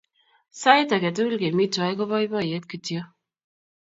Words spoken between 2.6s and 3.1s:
kityo.